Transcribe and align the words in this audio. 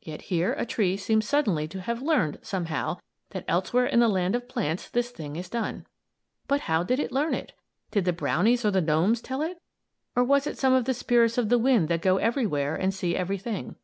Yet, 0.00 0.22
here 0.22 0.52
a 0.56 0.64
tree 0.64 0.96
seems 0.96 1.28
suddenly 1.28 1.66
to 1.66 1.80
have 1.80 2.00
learned, 2.00 2.38
somehow, 2.42 2.98
that 3.30 3.44
elsewhere 3.48 3.84
in 3.86 3.98
the 3.98 4.06
land 4.06 4.36
of 4.36 4.48
plants 4.48 4.88
this 4.88 5.10
thing 5.10 5.34
is 5.34 5.48
done. 5.48 5.88
But 6.46 6.60
how 6.70 6.84
did 6.84 7.00
it 7.00 7.10
learn 7.10 7.34
it? 7.34 7.52
Did 7.90 8.04
the 8.04 8.12
brownies 8.12 8.64
or 8.64 8.70
the 8.70 8.80
gnomes 8.80 9.20
tell 9.20 9.42
it; 9.42 9.60
or 10.14 10.22
was 10.22 10.46
it 10.46 10.56
some 10.56 10.72
of 10.72 10.84
the 10.84 10.94
spirits 10.94 11.36
of 11.36 11.48
the 11.48 11.58
wind 11.58 11.88
that 11.88 12.00
go 12.00 12.18
everywhere 12.18 12.76
and 12.76 12.94
see 12.94 13.16
everything? 13.16 13.74